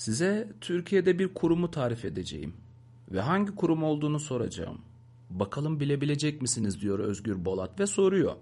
Size 0.00 0.48
Türkiye'de 0.60 1.18
bir 1.18 1.34
kurumu 1.34 1.70
tarif 1.70 2.04
edeceğim 2.04 2.54
ve 3.10 3.20
hangi 3.20 3.54
kurum 3.54 3.82
olduğunu 3.82 4.20
soracağım. 4.20 4.78
Bakalım 5.30 5.80
bilebilecek 5.80 6.42
misiniz 6.42 6.80
diyor 6.80 6.98
Özgür 6.98 7.44
Bolat 7.44 7.80
ve 7.80 7.86
soruyor. 7.86 8.32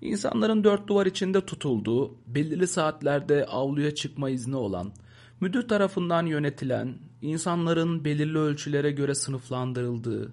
İnsanların 0.00 0.64
dört 0.64 0.88
duvar 0.88 1.06
içinde 1.06 1.40
tutulduğu, 1.40 2.14
belirli 2.26 2.66
saatlerde 2.66 3.46
avluya 3.46 3.94
çıkma 3.94 4.30
izni 4.30 4.56
olan, 4.56 4.92
müdür 5.40 5.68
tarafından 5.68 6.26
yönetilen, 6.26 6.98
insanların 7.22 8.04
belirli 8.04 8.38
ölçülere 8.38 8.90
göre 8.90 9.14
sınıflandırıldığı, 9.14 10.32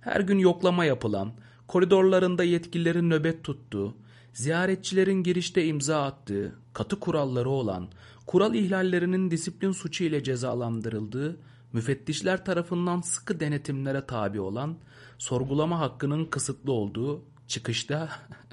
her 0.00 0.20
gün 0.20 0.38
yoklama 0.38 0.84
yapılan, 0.84 1.32
koridorlarında 1.66 2.44
yetkililerin 2.44 3.10
nöbet 3.10 3.44
tuttuğu, 3.44 3.94
ziyaretçilerin 4.32 5.22
girişte 5.22 5.66
imza 5.66 6.02
attığı, 6.02 6.52
katı 6.72 7.00
kuralları 7.00 7.50
olan, 7.50 7.88
kural 8.26 8.54
ihlallerinin 8.54 9.30
disiplin 9.30 9.72
suçu 9.72 10.04
ile 10.04 10.22
cezalandırıldığı, 10.22 11.40
müfettişler 11.72 12.44
tarafından 12.44 13.00
sıkı 13.00 13.40
denetimlere 13.40 14.06
tabi 14.06 14.40
olan, 14.40 14.76
sorgulama 15.18 15.80
hakkının 15.80 16.24
kısıtlı 16.24 16.72
olduğu, 16.72 17.22
çıkışta 17.48 18.08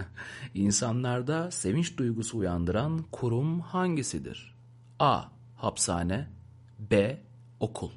insanlarda 0.53 1.51
sevinç 1.51 1.97
duygusu 1.97 2.37
uyandıran 2.37 3.05
kurum 3.11 3.59
hangisidir? 3.59 4.55
A. 4.99 5.23
Hapishane 5.57 6.27
B. 6.79 7.21
Okul 7.59 7.89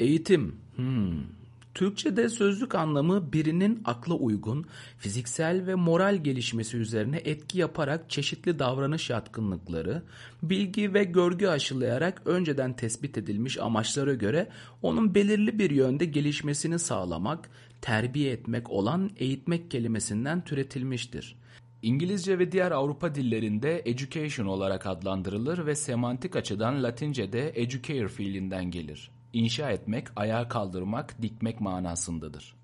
Eğitim. 0.00 0.56
Hmm. 0.76 1.41
Türkçe'de 1.74 2.28
sözlük 2.28 2.74
anlamı 2.74 3.32
birinin 3.32 3.82
akla 3.84 4.14
uygun, 4.14 4.66
fiziksel 4.98 5.66
ve 5.66 5.74
moral 5.74 6.16
gelişmesi 6.16 6.76
üzerine 6.76 7.16
etki 7.16 7.58
yaparak 7.58 8.10
çeşitli 8.10 8.58
davranış 8.58 9.10
yatkınlıkları, 9.10 10.02
bilgi 10.42 10.94
ve 10.94 11.04
görgü 11.04 11.46
aşılayarak 11.46 12.22
önceden 12.24 12.76
tespit 12.76 13.18
edilmiş 13.18 13.58
amaçlara 13.58 14.14
göre 14.14 14.48
onun 14.82 15.14
belirli 15.14 15.58
bir 15.58 15.70
yönde 15.70 16.04
gelişmesini 16.04 16.78
sağlamak, 16.78 17.50
terbiye 17.80 18.32
etmek 18.32 18.70
olan 18.70 19.10
eğitmek 19.16 19.70
kelimesinden 19.70 20.44
türetilmiştir. 20.44 21.36
İngilizce 21.82 22.38
ve 22.38 22.52
diğer 22.52 22.70
Avrupa 22.70 23.14
dillerinde 23.14 23.82
education 23.84 24.46
olarak 24.46 24.86
adlandırılır 24.86 25.66
ve 25.66 25.74
semantik 25.74 26.36
açıdan 26.36 26.82
Latince'de 26.82 27.52
educare 27.54 28.08
fiilinden 28.08 28.70
gelir 28.70 29.10
inşa 29.32 29.70
etmek, 29.70 30.08
ayağa 30.16 30.48
kaldırmak, 30.48 31.22
dikmek 31.22 31.60
manasındadır. 31.60 32.54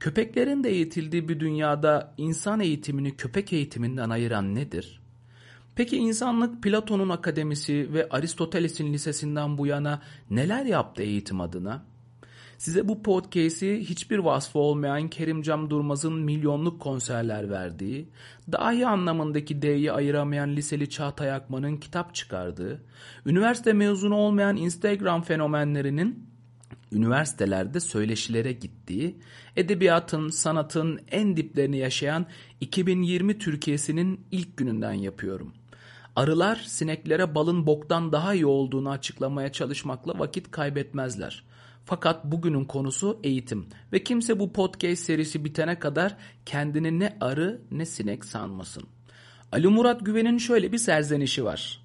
Köpeklerin 0.00 0.64
de 0.64 0.70
eğitildiği 0.70 1.28
bir 1.28 1.40
dünyada 1.40 2.14
insan 2.16 2.60
eğitimini 2.60 3.16
köpek 3.16 3.52
eğitiminden 3.52 4.10
ayıran 4.10 4.54
nedir? 4.54 5.00
Peki 5.76 5.96
insanlık 5.96 6.62
Platon'un 6.62 7.08
akademisi 7.08 7.92
ve 7.92 8.08
Aristoteles'in 8.08 8.92
lisesinden 8.92 9.58
bu 9.58 9.66
yana 9.66 10.02
neler 10.30 10.64
yaptı 10.64 11.02
eğitim 11.02 11.40
adına? 11.40 11.82
Size 12.58 12.88
bu 12.88 13.02
podcast'i 13.02 13.80
hiçbir 13.80 14.18
vasfı 14.18 14.58
olmayan 14.58 15.08
Kerimcam 15.08 15.70
Durmaz'ın 15.70 16.14
milyonluk 16.14 16.80
konserler 16.80 17.50
verdiği, 17.50 18.08
dahi 18.52 18.86
anlamındaki 18.86 19.62
D'yi 19.62 19.92
ayıramayan 19.92 20.56
liseli 20.56 20.90
Çağatay 20.90 21.32
Akman'ın 21.32 21.76
kitap 21.76 22.14
çıkardığı, 22.14 22.82
üniversite 23.26 23.72
mezunu 23.72 24.14
olmayan 24.16 24.56
Instagram 24.56 25.22
fenomenlerinin 25.22 26.34
üniversitelerde 26.92 27.80
söyleşilere 27.80 28.52
gittiği, 28.52 29.16
edebiyatın, 29.56 30.28
sanatın 30.28 31.00
en 31.10 31.36
diplerini 31.36 31.76
yaşayan 31.76 32.26
2020 32.60 33.38
Türkiye'sinin 33.38 34.20
ilk 34.30 34.56
gününden 34.56 34.92
yapıyorum. 34.92 35.52
Arılar 36.16 36.56
sineklere 36.56 37.34
balın 37.34 37.66
boktan 37.66 38.12
daha 38.12 38.34
iyi 38.34 38.46
olduğunu 38.46 38.90
açıklamaya 38.90 39.52
çalışmakla 39.52 40.18
vakit 40.18 40.50
kaybetmezler. 40.50 41.44
Fakat 41.84 42.24
bugünün 42.24 42.64
konusu 42.64 43.20
eğitim 43.22 43.66
ve 43.92 44.04
kimse 44.04 44.38
bu 44.38 44.52
podcast 44.52 45.02
serisi 45.02 45.44
bitene 45.44 45.78
kadar 45.78 46.16
kendini 46.46 46.98
ne 47.00 47.16
arı 47.20 47.60
ne 47.70 47.86
sinek 47.86 48.24
sanmasın. 48.24 48.82
Ali 49.52 49.68
Murat 49.68 50.06
Güven'in 50.06 50.38
şöyle 50.38 50.72
bir 50.72 50.78
serzenişi 50.78 51.44
var. 51.44 51.84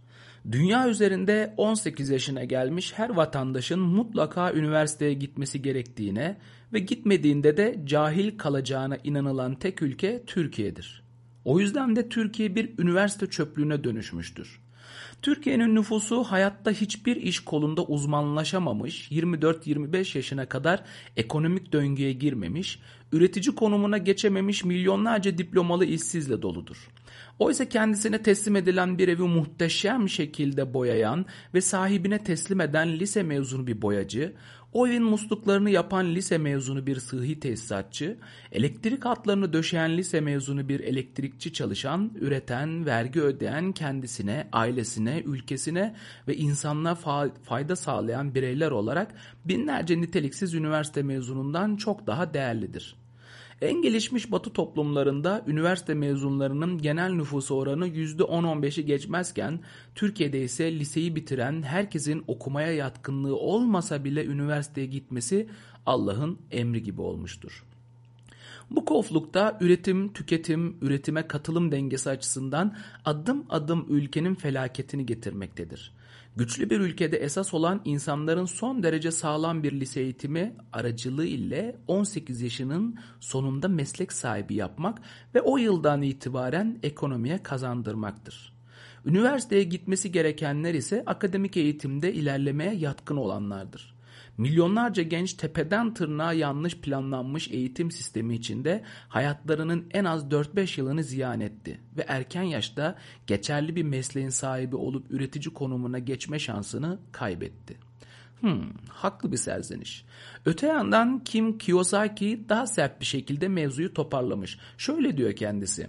Dünya 0.51 0.89
üzerinde 0.89 1.53
18 1.57 2.09
yaşına 2.09 2.43
gelmiş 2.43 2.93
her 2.95 3.09
vatandaşın 3.09 3.79
mutlaka 3.79 4.53
üniversiteye 4.53 5.13
gitmesi 5.13 5.61
gerektiğine 5.61 6.37
ve 6.73 6.79
gitmediğinde 6.79 7.57
de 7.57 7.81
cahil 7.85 8.37
kalacağına 8.37 8.97
inanılan 9.03 9.55
tek 9.55 9.81
ülke 9.81 10.23
Türkiye'dir. 10.25 11.08
O 11.49 11.59
yüzden 11.59 11.95
de 11.95 12.09
Türkiye 12.09 12.55
bir 12.55 12.69
üniversite 12.79 13.27
çöplüğüne 13.27 13.83
dönüşmüştür. 13.83 14.59
Türkiye'nin 15.21 15.75
nüfusu 15.75 16.23
hayatta 16.23 16.71
hiçbir 16.71 17.15
iş 17.15 17.39
kolunda 17.39 17.83
uzmanlaşamamış, 17.83 19.11
24-25 19.11 20.17
yaşına 20.17 20.45
kadar 20.45 20.83
ekonomik 21.17 21.73
döngüye 21.73 22.13
girmemiş, 22.13 22.79
üretici 23.11 23.55
konumuna 23.55 23.97
geçememiş 23.97 24.63
milyonlarca 24.63 25.37
diplomalı 25.37 25.85
işsizle 25.85 26.41
doludur. 26.41 26.77
Oysa 27.39 27.69
kendisine 27.69 28.21
teslim 28.21 28.55
edilen 28.55 28.97
bir 28.97 29.07
evi 29.07 29.21
muhteşem 29.21 30.09
şekilde 30.09 30.73
boyayan 30.73 31.25
ve 31.53 31.61
sahibine 31.61 32.23
teslim 32.23 32.61
eden 32.61 32.99
lise 32.99 33.23
mezunu 33.23 33.67
bir 33.67 33.81
boyacı, 33.81 34.33
o 34.73 34.87
evin 34.87 35.03
musluklarını 35.03 35.69
yapan 35.69 36.15
lise 36.15 36.37
mezunu 36.37 36.87
bir 36.87 36.99
sıhhi 36.99 37.39
tesisatçı, 37.39 38.17
elektrik 38.51 39.05
hatlarını 39.05 39.53
döşeyen 39.53 39.97
lise 39.97 40.21
mezunu 40.21 40.69
bir 40.69 40.79
elektrikçi 40.79 41.53
çalışan, 41.53 42.11
üreten, 42.15 42.85
vergi 42.85 43.21
ödeyen 43.21 43.71
kendisine, 43.71 44.47
ailesine, 44.51 45.23
ülkesine 45.25 45.95
ve 46.27 46.35
insanlığa 46.35 46.95
fa 46.95 47.29
fayda 47.43 47.75
sağlayan 47.75 48.35
bireyler 48.35 48.71
olarak 48.71 49.15
binlerce 49.45 50.01
niteliksiz 50.01 50.53
üniversite 50.53 51.03
mezunundan 51.03 51.75
çok 51.75 52.07
daha 52.07 52.33
değerlidir. 52.33 52.95
En 53.61 53.81
gelişmiş 53.81 54.31
batı 54.31 54.53
toplumlarında 54.53 55.43
üniversite 55.47 55.93
mezunlarının 55.93 56.77
genel 56.77 57.09
nüfusu 57.11 57.55
oranı 57.55 57.87
%10-15'i 57.87 58.85
geçmezken 58.85 59.59
Türkiye'de 59.95 60.43
ise 60.43 60.79
liseyi 60.79 61.15
bitiren 61.15 61.63
herkesin 61.63 62.23
okumaya 62.27 62.73
yatkınlığı 62.73 63.35
olmasa 63.35 64.03
bile 64.03 64.25
üniversiteye 64.25 64.87
gitmesi 64.87 65.49
Allah'ın 65.85 66.39
emri 66.51 66.83
gibi 66.83 67.01
olmuştur. 67.01 67.63
Bu 68.71 68.85
koflukta 68.85 69.57
üretim, 69.61 70.13
tüketim, 70.13 70.77
üretime 70.81 71.27
katılım 71.27 71.71
dengesi 71.71 72.09
açısından 72.09 72.75
adım 73.05 73.45
adım 73.49 73.85
ülkenin 73.89 74.35
felaketini 74.35 75.05
getirmektedir. 75.05 75.93
Güçlü 76.35 76.69
bir 76.69 76.79
ülkede 76.79 77.17
esas 77.17 77.53
olan 77.53 77.81
insanların 77.85 78.45
son 78.45 78.83
derece 78.83 79.11
sağlam 79.11 79.63
bir 79.63 79.79
lise 79.79 80.01
eğitimi 80.01 80.55
aracılığı 80.73 81.25
ile 81.25 81.75
18 81.87 82.41
yaşının 82.41 82.99
sonunda 83.19 83.67
meslek 83.67 84.13
sahibi 84.13 84.55
yapmak 84.55 85.01
ve 85.35 85.41
o 85.41 85.57
yıldan 85.57 86.01
itibaren 86.01 86.79
ekonomiye 86.83 87.43
kazandırmaktır. 87.43 88.53
Üniversiteye 89.05 89.63
gitmesi 89.63 90.11
gerekenler 90.11 90.73
ise 90.73 91.03
akademik 91.05 91.57
eğitimde 91.57 92.13
ilerlemeye 92.13 92.73
yatkın 92.75 93.17
olanlardır. 93.17 93.98
Milyonlarca 94.39 95.03
genç 95.03 95.33
tepeden 95.33 95.93
tırnağa 95.93 96.33
yanlış 96.33 96.77
planlanmış 96.77 97.47
eğitim 97.47 97.91
sistemi 97.91 98.35
içinde 98.35 98.83
hayatlarının 99.07 99.87
en 99.91 100.05
az 100.05 100.23
4-5 100.23 100.79
yılını 100.79 101.03
ziyan 101.03 101.39
etti 101.39 101.79
ve 101.97 102.05
erken 102.07 102.43
yaşta 102.43 102.95
geçerli 103.27 103.75
bir 103.75 103.83
mesleğin 103.83 104.29
sahibi 104.29 104.75
olup 104.75 105.11
üretici 105.11 105.53
konumuna 105.53 105.99
geçme 105.99 106.39
şansını 106.39 106.99
kaybetti. 107.11 107.77
Hmm, 108.39 108.63
haklı 108.89 109.31
bir 109.31 109.37
serzeniş. 109.37 110.05
Öte 110.45 110.67
yandan 110.67 111.23
Kim 111.23 111.57
Kiyosaki 111.57 112.45
daha 112.49 112.67
sert 112.67 113.01
bir 113.01 113.05
şekilde 113.05 113.47
mevzuyu 113.47 113.93
toparlamış. 113.93 114.59
Şöyle 114.77 115.17
diyor 115.17 115.33
kendisi. 115.35 115.87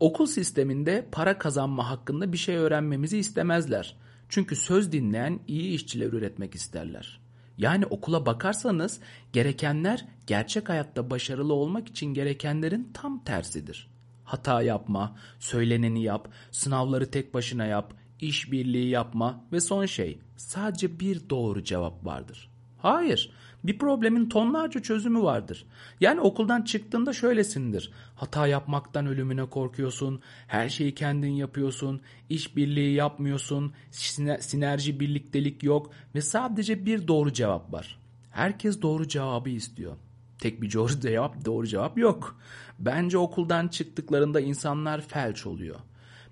Okul 0.00 0.26
sisteminde 0.26 1.08
para 1.12 1.38
kazanma 1.38 1.90
hakkında 1.90 2.32
bir 2.32 2.38
şey 2.38 2.56
öğrenmemizi 2.56 3.18
istemezler. 3.18 3.96
Çünkü 4.28 4.56
söz 4.56 4.92
dinleyen 4.92 5.40
iyi 5.48 5.74
işçiler 5.74 6.12
üretmek 6.12 6.54
isterler. 6.54 7.25
Yani 7.58 7.86
okula 7.86 8.26
bakarsanız 8.26 9.00
gerekenler 9.32 10.04
gerçek 10.26 10.68
hayatta 10.68 11.10
başarılı 11.10 11.54
olmak 11.54 11.88
için 11.88 12.14
gerekenlerin 12.14 12.90
tam 12.94 13.24
tersidir. 13.24 13.90
Hata 14.24 14.62
yapma, 14.62 15.16
söyleneni 15.38 16.02
yap, 16.02 16.28
sınavları 16.50 17.10
tek 17.10 17.34
başına 17.34 17.64
yap, 17.64 17.94
işbirliği 18.20 18.88
yapma 18.88 19.44
ve 19.52 19.60
son 19.60 19.86
şey 19.86 20.18
sadece 20.36 21.00
bir 21.00 21.30
doğru 21.30 21.64
cevap 21.64 22.06
vardır. 22.06 22.50
Hayır, 22.78 23.30
bir 23.64 23.78
problemin 23.78 24.28
tonlarca 24.28 24.82
çözümü 24.82 25.22
vardır. 25.22 25.66
Yani 26.00 26.20
okuldan 26.20 26.62
çıktığında 26.62 27.12
şöylesindir. 27.12 27.92
Hata 28.14 28.46
yapmaktan 28.46 29.06
ölümüne 29.06 29.44
korkuyorsun, 29.44 30.20
her 30.46 30.68
şeyi 30.68 30.94
kendin 30.94 31.32
yapıyorsun, 31.32 32.00
işbirliği 32.28 32.94
yapmıyorsun, 32.94 33.72
sinerji 34.40 35.00
birliktelik 35.00 35.62
yok 35.62 35.90
ve 36.14 36.20
sadece 36.20 36.86
bir 36.86 37.08
doğru 37.08 37.32
cevap 37.32 37.72
var. 37.72 37.98
Herkes 38.30 38.82
doğru 38.82 39.08
cevabı 39.08 39.50
istiyor. 39.50 39.96
Tek 40.38 40.62
bir 40.62 40.72
doğru 40.72 41.00
cevap, 41.00 41.44
doğru 41.44 41.66
cevap 41.66 41.98
yok. 41.98 42.40
Bence 42.78 43.18
okuldan 43.18 43.68
çıktıklarında 43.68 44.40
insanlar 44.40 45.00
felç 45.00 45.46
oluyor. 45.46 45.76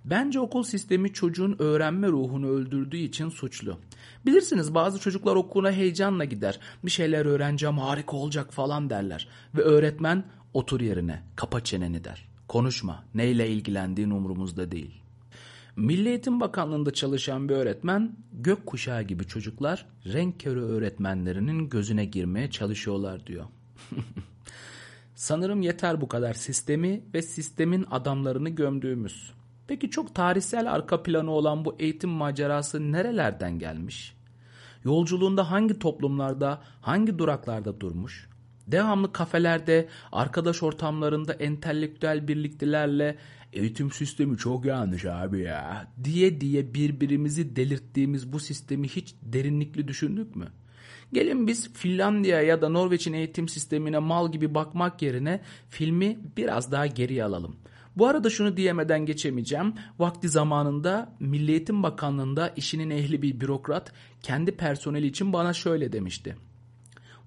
Bence 0.04 0.40
okul 0.40 0.62
sistemi 0.62 1.12
çocuğun 1.12 1.56
öğrenme 1.58 2.08
ruhunu 2.08 2.48
öldürdüğü 2.48 2.96
için 2.96 3.28
suçlu. 3.28 3.78
Bilirsiniz 4.26 4.74
bazı 4.74 5.00
çocuklar 5.00 5.36
okuluna 5.36 5.72
heyecanla 5.72 6.24
gider. 6.24 6.60
Bir 6.84 6.90
şeyler 6.90 7.26
öğreneceğim 7.26 7.78
harika 7.78 8.16
olacak 8.16 8.52
falan 8.52 8.90
derler. 8.90 9.28
Ve 9.54 9.62
öğretmen 9.62 10.24
otur 10.54 10.80
yerine 10.80 11.22
kapa 11.36 11.64
çeneni 11.64 12.04
der. 12.04 12.28
Konuşma 12.48 13.04
neyle 13.14 13.48
ilgilendiğin 13.48 14.10
umurumuzda 14.10 14.70
değil. 14.70 15.00
Milli 15.76 16.08
Eğitim 16.08 16.40
Bakanlığı'nda 16.40 16.90
çalışan 16.92 17.48
bir 17.48 17.54
öğretmen 17.54 18.16
gök 18.32 18.66
kuşağı 18.66 19.02
gibi 19.02 19.26
çocuklar 19.26 19.86
renk 20.06 20.40
körü 20.40 20.60
öğretmenlerinin 20.60 21.68
gözüne 21.68 22.04
girmeye 22.04 22.50
çalışıyorlar 22.50 23.26
diyor. 23.26 23.44
Sanırım 25.14 25.62
yeter 25.62 26.00
bu 26.00 26.08
kadar 26.08 26.34
sistemi 26.34 27.04
ve 27.14 27.22
sistemin 27.22 27.86
adamlarını 27.90 28.48
gömdüğümüz. 28.48 29.32
Peki 29.66 29.90
çok 29.90 30.14
tarihsel 30.14 30.72
arka 30.72 31.02
planı 31.02 31.30
olan 31.30 31.64
bu 31.64 31.76
eğitim 31.78 32.10
macerası 32.10 32.92
nerelerden 32.92 33.58
gelmiş? 33.58 34.16
Yolculuğunda 34.84 35.50
hangi 35.50 35.78
toplumlarda, 35.78 36.62
hangi 36.80 37.18
duraklarda 37.18 37.80
durmuş? 37.80 38.28
Devamlı 38.66 39.12
kafelerde, 39.12 39.88
arkadaş 40.12 40.62
ortamlarında 40.62 41.32
entelektüel 41.32 42.28
birliktelerle 42.28 43.16
eğitim 43.52 43.90
sistemi 43.90 44.36
çok 44.36 44.64
yanlış 44.64 45.04
abi 45.04 45.40
ya 45.40 45.92
diye 46.04 46.40
diye 46.40 46.74
birbirimizi 46.74 47.56
delirttiğimiz 47.56 48.32
bu 48.32 48.40
sistemi 48.40 48.88
hiç 48.88 49.14
derinlikli 49.22 49.88
düşündük 49.88 50.36
mü? 50.36 50.46
Gelin 51.12 51.46
biz 51.46 51.72
Finlandiya 51.72 52.42
ya 52.42 52.62
da 52.62 52.68
Norveç'in 52.68 53.12
eğitim 53.12 53.48
sistemine 53.48 53.98
mal 53.98 54.32
gibi 54.32 54.54
bakmak 54.54 55.02
yerine 55.02 55.40
filmi 55.68 56.18
biraz 56.36 56.72
daha 56.72 56.86
geriye 56.86 57.24
alalım. 57.24 57.56
Bu 57.96 58.06
arada 58.06 58.30
şunu 58.30 58.56
diyemeden 58.56 59.06
geçemeyeceğim. 59.06 59.74
Vakti 59.98 60.28
zamanında 60.28 61.12
Milli 61.20 61.50
Eğitim 61.50 61.82
Bakanlığı'nda 61.82 62.48
işinin 62.48 62.90
ehli 62.90 63.22
bir 63.22 63.40
bürokrat 63.40 63.92
kendi 64.22 64.52
personeli 64.56 65.06
için 65.06 65.32
bana 65.32 65.52
şöyle 65.52 65.92
demişti. 65.92 66.36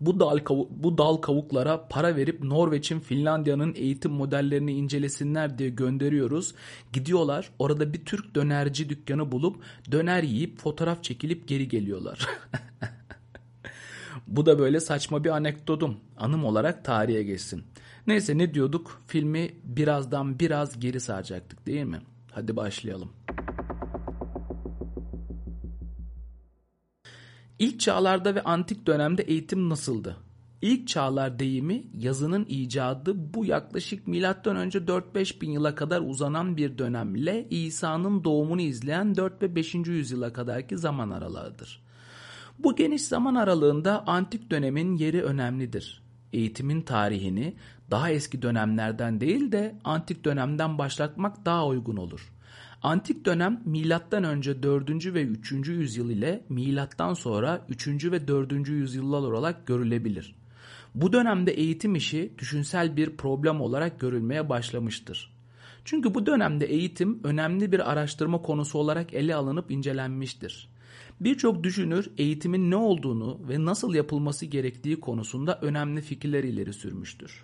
Bu 0.02 0.20
dal, 0.20 0.40
bu 0.70 0.98
dal 0.98 1.18
kavuklara 1.18 1.88
para 1.88 2.16
verip 2.16 2.44
Norveç'in 2.44 3.00
Finlandiya'nın 3.00 3.76
eğitim 3.76 4.12
modellerini 4.12 4.74
incelesinler 4.74 5.58
diye 5.58 5.70
gönderiyoruz. 5.70 6.54
Gidiyorlar 6.94 7.50
orada 7.60 7.94
bir 7.94 8.06
Türk 8.06 8.36
dönerci 8.36 8.90
dükkanı 8.90 9.32
bulup 9.32 9.64
döner 9.92 10.24
yiyip 10.24 10.60
fotoğraf 10.60 11.04
çekilip 11.04 11.48
geri 11.48 11.68
geliyorlar. 11.68 12.28
Bu 14.28 14.46
da 14.46 14.60
böyle 14.60 14.80
saçma 14.80 15.24
bir 15.24 15.30
anekdotum. 15.30 15.98
Anım 16.18 16.46
olarak 16.46 16.86
tarihe 16.86 17.24
geçsin. 17.24 17.64
Neyse 18.08 18.38
ne 18.38 18.54
diyorduk? 18.54 19.02
Filmi 19.08 19.52
birazdan 19.64 20.40
biraz 20.40 20.80
geri 20.80 21.00
saracaktık 21.00 21.66
değil 21.66 21.84
mi? 21.84 22.02
Hadi 22.32 22.56
başlayalım. 22.56 23.10
İlk 27.60 27.80
çağlarda 27.80 28.36
ve 28.36 28.44
antik 28.44 28.88
dönemde 28.88 29.24
eğitim 29.24 29.70
nasıldı? 29.70 30.18
İlk 30.62 30.88
çağlar 30.88 31.40
deyimi 31.40 31.84
yazının 31.94 32.46
icadı 32.50 33.34
bu 33.34 33.46
yaklaşık 33.46 34.08
önce 34.46 34.80
4-5 34.80 35.42
bin 35.42 35.52
yıla 35.52 35.76
kadar 35.76 36.02
uzanan 36.02 36.58
bir 36.58 36.78
dönemle 36.78 37.48
İsa'nın 37.50 38.24
doğumunu 38.24 38.62
izleyen 38.62 39.16
4 39.16 39.42
ve 39.42 39.56
5. 39.56 39.76
yüzyıla 39.76 40.34
kadarki 40.34 40.78
zaman 40.78 41.10
aralığıdır. 41.10 41.84
Bu 42.60 42.76
geniş 42.76 43.02
zaman 43.02 43.36
aralığında 43.36 44.08
antik 44.08 44.52
dönemin 44.52 44.96
yeri 44.96 45.24
önemlidir. 45.24 46.08
Eğitimin 46.34 46.82
tarihini 46.82 47.56
daha 47.92 48.12
eski 48.12 48.42
dönemlerden 48.42 49.22
değil 49.22 49.52
de 49.52 49.76
antik 49.84 50.26
dönemden 50.26 50.78
başlatmak 50.78 51.46
daha 51.46 51.68
uygun 51.68 51.98
olur. 51.98 52.32
Antik 52.84 53.26
dönem 53.26 53.62
milattan 53.66 54.24
önce 54.24 54.64
4. 54.64 55.14
ve 55.14 55.24
3. 55.24 55.52
yüzyıl 55.52 56.10
ile 56.10 56.44
milattan 56.50 57.14
sonra 57.14 57.66
3. 57.70 57.88
ve 57.88 58.28
4. 58.28 58.68
yüzyıllar 58.68 59.20
olarak 59.20 59.68
görülebilir. 59.68 60.36
Bu 60.96 61.14
dönemde 61.14 61.52
eğitim 61.52 61.96
işi 61.96 62.34
düşünsel 62.38 62.98
bir 62.98 63.18
problem 63.18 63.62
olarak 63.62 64.00
görülmeye 64.00 64.50
başlamıştır. 64.50 65.34
Çünkü 65.86 66.14
bu 66.14 66.26
dönemde 66.26 66.66
eğitim 66.66 67.20
önemli 67.24 67.72
bir 67.72 67.92
araştırma 67.92 68.42
konusu 68.42 68.80
olarak 68.80 69.14
ele 69.14 69.36
alınıp 69.36 69.72
incelenmiştir. 69.72 70.70
Birçok 71.20 71.64
düşünür 71.64 72.10
eğitimin 72.18 72.72
ne 72.72 72.76
olduğunu 72.76 73.40
ve 73.50 73.66
nasıl 73.66 73.94
yapılması 73.94 74.46
gerektiği 74.46 75.00
konusunda 75.00 75.60
önemli 75.62 76.02
fikirler 76.02 76.44
ileri 76.44 76.74
sürmüştür. 76.74 77.44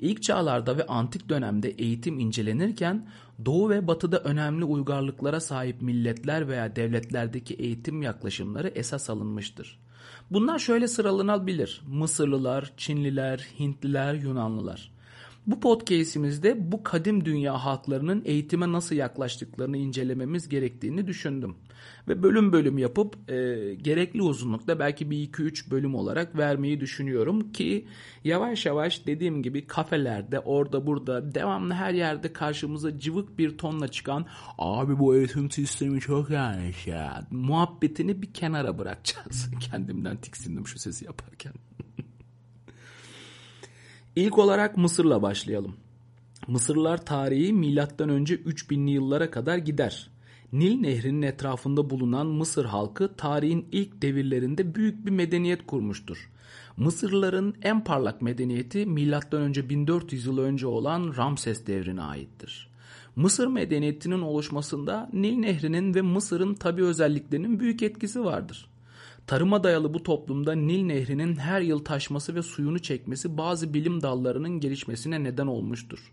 İlk 0.00 0.22
çağlarda 0.22 0.76
ve 0.76 0.86
antik 0.86 1.28
dönemde 1.28 1.70
eğitim 1.70 2.18
incelenirken 2.18 3.08
Doğu 3.44 3.70
ve 3.70 3.86
Batı'da 3.86 4.18
önemli 4.18 4.64
uygarlıklara 4.64 5.40
sahip 5.40 5.82
milletler 5.82 6.48
veya 6.48 6.76
devletlerdeki 6.76 7.54
eğitim 7.54 8.02
yaklaşımları 8.02 8.68
esas 8.68 9.10
alınmıştır. 9.10 9.78
Bunlar 10.30 10.58
şöyle 10.58 10.88
sıralanabilir. 10.88 11.82
Mısırlılar, 11.86 12.72
Çinliler, 12.76 13.46
Hintliler, 13.58 14.14
Yunanlılar. 14.14 14.92
Bu 15.46 15.60
podcast'imizde 15.60 16.72
bu 16.72 16.82
kadim 16.82 17.24
dünya 17.24 17.64
halklarının 17.64 18.22
eğitime 18.24 18.72
nasıl 18.72 18.96
yaklaştıklarını 18.96 19.76
incelememiz 19.76 20.48
gerektiğini 20.48 21.06
düşündüm. 21.06 21.56
Ve 22.08 22.22
bölüm 22.22 22.52
bölüm 22.52 22.78
yapıp 22.78 23.30
e, 23.30 23.34
gerekli 23.74 24.22
uzunlukta 24.22 24.78
belki 24.78 25.10
bir 25.10 25.16
2-3 25.16 25.70
bölüm 25.70 25.94
olarak 25.94 26.36
vermeyi 26.36 26.80
düşünüyorum 26.80 27.52
ki 27.52 27.86
yavaş 28.24 28.66
yavaş 28.66 29.06
dediğim 29.06 29.42
gibi 29.42 29.66
kafelerde 29.66 30.40
orada 30.40 30.86
burada 30.86 31.34
devamlı 31.34 31.74
her 31.74 31.94
yerde 31.94 32.32
karşımıza 32.32 32.98
cıvık 32.98 33.38
bir 33.38 33.58
tonla 33.58 33.88
çıkan 33.88 34.26
abi 34.58 34.98
bu 34.98 35.16
eğitim 35.16 35.50
sistemi 35.50 36.00
çok 36.00 36.30
yanlış 36.30 36.86
ya 36.86 37.26
muhabbetini 37.30 38.22
bir 38.22 38.32
kenara 38.32 38.78
bırakacağız. 38.78 39.50
Kendimden 39.70 40.16
tiksindim 40.16 40.66
şu 40.66 40.78
sesi 40.78 41.04
yaparken. 41.04 41.52
İlk 44.16 44.38
olarak 44.38 44.76
Mısır'la 44.76 45.22
başlayalım. 45.22 45.76
Mısırlar 46.48 47.04
tarihi 47.04 47.52
milattan 47.52 48.08
önce 48.08 48.34
3000'li 48.34 48.90
yıllara 48.90 49.30
kadar 49.30 49.56
gider. 49.56 50.10
Nil 50.52 50.80
Nehri'nin 50.80 51.22
etrafında 51.22 51.90
bulunan 51.90 52.26
Mısır 52.26 52.64
halkı 52.64 53.16
tarihin 53.16 53.68
ilk 53.72 54.02
devirlerinde 54.02 54.74
büyük 54.74 55.06
bir 55.06 55.10
medeniyet 55.10 55.66
kurmuştur. 55.66 56.30
Mısırlıların 56.76 57.54
en 57.62 57.84
parlak 57.84 58.22
medeniyeti 58.22 58.86
milattan 58.86 59.42
önce 59.42 59.68
1400 59.68 60.26
yıl 60.26 60.38
önce 60.38 60.66
olan 60.66 61.14
Ramses 61.16 61.66
devrine 61.66 62.02
aittir. 62.02 62.70
Mısır 63.16 63.46
medeniyetinin 63.46 64.20
oluşmasında 64.20 65.10
Nil 65.12 65.36
Nehri'nin 65.36 65.94
ve 65.94 66.02
Mısır'ın 66.02 66.54
tabi 66.54 66.84
özelliklerinin 66.84 67.60
büyük 67.60 67.82
etkisi 67.82 68.24
vardır. 68.24 68.70
Tarıma 69.30 69.64
dayalı 69.64 69.94
bu 69.94 70.02
toplumda 70.02 70.52
Nil 70.52 70.82
Nehri'nin 70.84 71.36
her 71.36 71.60
yıl 71.60 71.78
taşması 71.78 72.34
ve 72.34 72.42
suyunu 72.42 72.78
çekmesi 72.78 73.36
bazı 73.38 73.74
bilim 73.74 74.02
dallarının 74.02 74.60
gelişmesine 74.60 75.24
neden 75.24 75.46
olmuştur. 75.46 76.12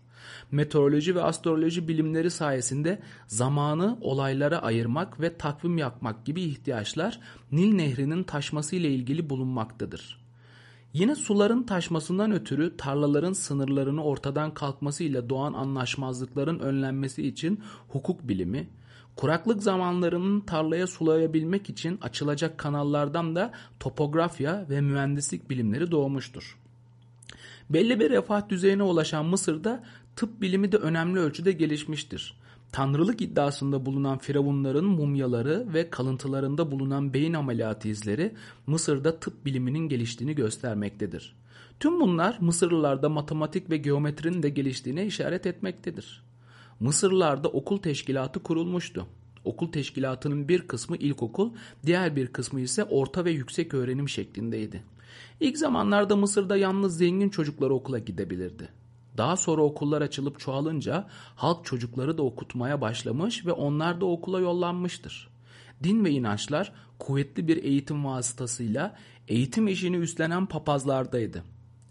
Meteoroloji 0.50 1.14
ve 1.14 1.22
astroloji 1.22 1.88
bilimleri 1.88 2.30
sayesinde 2.30 2.98
zamanı 3.26 3.98
olaylara 4.00 4.58
ayırmak 4.58 5.20
ve 5.20 5.36
takvim 5.36 5.78
yapmak 5.78 6.26
gibi 6.26 6.42
ihtiyaçlar 6.42 7.20
Nil 7.52 7.74
Nehri'nin 7.74 8.22
taşması 8.22 8.76
ile 8.76 8.90
ilgili 8.90 9.30
bulunmaktadır. 9.30 10.24
Yine 10.92 11.14
suların 11.14 11.62
taşmasından 11.62 12.32
ötürü 12.32 12.76
tarlaların 12.76 13.32
sınırlarını 13.32 14.04
ortadan 14.04 14.54
kalkmasıyla 14.54 15.28
doğan 15.30 15.52
anlaşmazlıkların 15.52 16.58
önlenmesi 16.58 17.26
için 17.26 17.60
hukuk 17.88 18.28
bilimi, 18.28 18.68
Kuraklık 19.18 19.62
zamanlarının 19.62 20.40
tarlaya 20.40 20.86
sulayabilmek 20.86 21.70
için 21.70 21.98
açılacak 22.02 22.58
kanallardan 22.58 23.36
da 23.36 23.52
topografya 23.80 24.66
ve 24.70 24.80
mühendislik 24.80 25.50
bilimleri 25.50 25.90
doğmuştur. 25.90 26.58
Belli 27.70 28.00
bir 28.00 28.10
refah 28.10 28.48
düzeyine 28.48 28.82
ulaşan 28.82 29.26
Mısır'da 29.26 29.84
tıp 30.16 30.40
bilimi 30.40 30.72
de 30.72 30.76
önemli 30.76 31.20
ölçüde 31.20 31.52
gelişmiştir. 31.52 32.40
Tanrılık 32.72 33.20
iddiasında 33.20 33.86
bulunan 33.86 34.18
firavunların 34.18 34.84
mumyaları 34.84 35.66
ve 35.74 35.90
kalıntılarında 35.90 36.70
bulunan 36.70 37.14
beyin 37.14 37.34
ameliyatı 37.34 37.88
izleri 37.88 38.34
Mısır'da 38.66 39.20
tıp 39.20 39.44
biliminin 39.46 39.88
geliştiğini 39.88 40.34
göstermektedir. 40.34 41.36
Tüm 41.80 42.00
bunlar 42.00 42.38
Mısırlılarda 42.40 43.08
matematik 43.08 43.70
ve 43.70 43.76
geometrinin 43.76 44.42
de 44.42 44.48
geliştiğine 44.48 45.06
işaret 45.06 45.46
etmektedir. 45.46 46.27
Mısırlarda 46.80 47.48
okul 47.48 47.78
teşkilatı 47.78 48.42
kurulmuştu. 48.42 49.06
Okul 49.44 49.72
teşkilatının 49.72 50.48
bir 50.48 50.68
kısmı 50.68 50.96
ilkokul, 50.96 51.50
diğer 51.86 52.16
bir 52.16 52.26
kısmı 52.26 52.60
ise 52.60 52.84
orta 52.84 53.24
ve 53.24 53.30
yüksek 53.30 53.74
öğrenim 53.74 54.08
şeklindeydi. 54.08 54.82
İlk 55.40 55.58
zamanlarda 55.58 56.16
Mısır'da 56.16 56.56
yalnız 56.56 56.98
zengin 56.98 57.28
çocuklar 57.28 57.70
okula 57.70 57.98
gidebilirdi. 57.98 58.68
Daha 59.16 59.36
sonra 59.36 59.62
okullar 59.62 60.02
açılıp 60.02 60.40
çoğalınca 60.40 61.06
halk 61.36 61.64
çocukları 61.64 62.18
da 62.18 62.22
okutmaya 62.22 62.80
başlamış 62.80 63.46
ve 63.46 63.52
onlar 63.52 64.00
da 64.00 64.06
okula 64.06 64.40
yollanmıştır. 64.40 65.28
Din 65.82 66.04
ve 66.04 66.10
inançlar 66.10 66.72
kuvvetli 66.98 67.48
bir 67.48 67.64
eğitim 67.64 68.04
vasıtasıyla 68.04 68.96
eğitim 69.28 69.68
işini 69.68 69.96
üstlenen 69.96 70.46
papazlardaydı. 70.46 71.42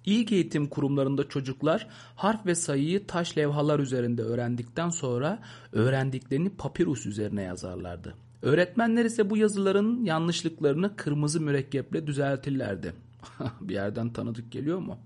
İlk 0.08 0.32
eğitim 0.32 0.68
kurumlarında 0.68 1.30
çocuklar 1.30 1.88
harf 2.16 2.46
ve 2.46 2.56
sayıyı 2.56 3.08
taş 3.08 3.38
levhalar 3.38 3.80
üzerinde 3.80 4.22
öğrendikten 4.22 4.90
sonra 4.90 5.40
öğrendiklerini 5.72 6.50
papirus 6.50 7.06
üzerine 7.06 7.44
yazarlardı. 7.44 8.16
Öğretmenler 8.42 9.06
ise 9.06 9.30
bu 9.30 9.38
yazıların 9.38 10.04
yanlışlıklarını 10.04 10.96
kırmızı 10.96 11.42
mürekkeple 11.42 12.08
düzeltirlerdi. 12.08 12.94
bir 13.62 13.74
yerden 13.74 14.14
tanıdık 14.14 14.52
geliyor 14.52 14.80
mu? 14.80 14.98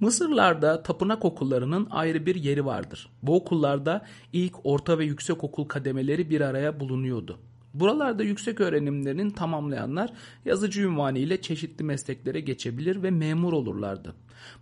Mısırlarda 0.00 0.82
tapınak 0.82 1.24
okullarının 1.24 1.88
ayrı 1.90 2.26
bir 2.26 2.34
yeri 2.34 2.64
vardır. 2.64 3.10
Bu 3.22 3.36
okullarda 3.36 4.06
ilk, 4.32 4.54
orta 4.64 4.98
ve 4.98 5.04
yüksek 5.04 5.44
okul 5.44 5.64
kademeleri 5.64 6.30
bir 6.30 6.40
araya 6.40 6.80
bulunuyordu. 6.80 7.38
Buralarda 7.80 8.22
yüksek 8.22 8.60
öğrenimlerini 8.60 9.34
tamamlayanlar 9.34 10.12
yazıcı 10.44 10.82
ünvanı 10.82 11.18
ile 11.18 11.42
çeşitli 11.42 11.84
mesleklere 11.84 12.40
geçebilir 12.40 13.02
ve 13.02 13.10
memur 13.10 13.52
olurlardı. 13.52 14.14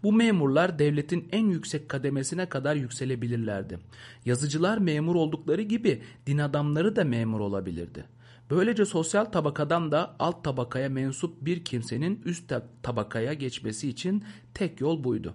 Bu 0.03 0.13
memurlar 0.13 0.79
devletin 0.79 1.29
en 1.33 1.47
yüksek 1.47 1.89
kademesine 1.89 2.49
kadar 2.49 2.77
yükselebilirlerdi. 2.77 3.79
Yazıcılar 4.25 4.79
memur 4.79 5.15
oldukları 5.15 5.63
gibi 5.63 6.03
din 6.27 6.39
adamları 6.39 6.97
da 6.97 7.05
memur 7.05 7.41
olabilirdi. 7.41 8.05
Böylece 8.51 8.85
sosyal 8.85 9.25
tabakadan 9.25 9.93
da 9.93 10.17
alt 10.19 10.45
tabakaya 10.45 10.89
mensup 10.89 11.45
bir 11.45 11.65
kimsenin 11.65 12.23
üst 12.25 12.53
tabakaya 12.83 13.33
geçmesi 13.33 13.89
için 13.89 14.25
tek 14.55 14.81
yol 14.81 15.05
buydu. 15.05 15.35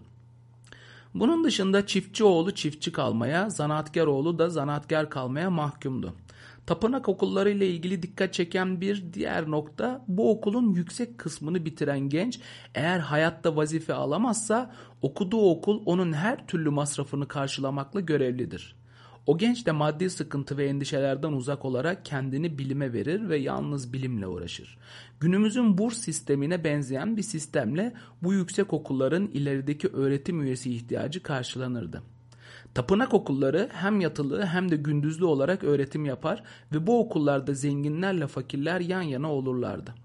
Bunun 1.14 1.44
dışında 1.44 1.88
çiftçi 1.88 2.24
oğlu 2.24 2.52
çiftçi 2.52 2.92
kalmaya, 2.92 3.50
zanaatkar 3.50 4.08
oğlu 4.08 4.40
da 4.40 4.50
zanaatkar 4.50 5.10
kalmaya 5.10 5.50
mahkumdu. 5.50 6.14
Tapınak 6.66 7.10
okulları 7.10 7.50
ile 7.50 7.68
ilgili 7.68 8.04
dikkat 8.04 8.34
çeken 8.34 8.82
bir 8.82 9.14
diğer 9.14 9.52
nokta 9.52 10.06
bu 10.08 10.32
okulun 10.32 10.74
yüksek 10.74 11.18
kısmını 11.18 11.66
bitiren 11.66 12.00
genç 12.00 12.40
eğer 12.76 13.00
hayatta 13.00 13.56
vazife 13.56 13.94
alamazsa 13.94 14.76
okuduğu 15.02 15.50
okul 15.50 15.82
onun 15.86 16.14
her 16.14 16.48
türlü 16.48 16.70
masrafını 16.70 17.28
karşılamakla 17.28 18.00
görevlidir. 18.00 18.76
O 19.28 19.38
genç 19.38 19.66
de 19.66 19.72
maddi 19.72 20.10
sıkıntı 20.10 20.58
ve 20.58 20.66
endişelerden 20.66 21.32
uzak 21.32 21.66
olarak 21.66 22.06
kendini 22.06 22.58
bilime 22.58 22.94
verir 22.94 23.30
ve 23.30 23.38
yalnız 23.38 23.94
bilimle 23.94 24.28
uğraşır. 24.28 24.78
Günümüzün 25.20 25.78
burs 25.78 25.98
sistemine 25.98 26.64
benzeyen 26.64 27.18
bir 27.18 27.22
sistemle 27.22 27.94
bu 28.24 28.34
yüksek 28.34 28.74
okulların 28.74 29.28
ilerideki 29.28 29.88
öğretim 29.88 30.42
üyesi 30.42 30.74
ihtiyacı 30.74 31.24
karşılanırdı. 31.24 32.04
Tapınak 32.74 33.14
okulları 33.14 33.70
hem 33.74 34.00
yatılı 34.00 34.46
hem 34.46 34.72
de 34.72 34.76
gündüzlü 34.76 35.26
olarak 35.26 35.64
öğretim 35.64 36.06
yapar 36.06 36.44
ve 36.74 36.88
bu 36.88 37.00
okullarda 37.00 37.54
zenginlerle 37.54 38.28
fakirler 38.28 38.80
yan 38.80 39.02
yana 39.02 39.32
olurlardı. 39.34 39.96